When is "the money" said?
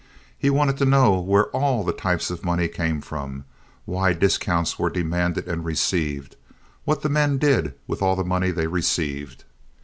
8.15-8.49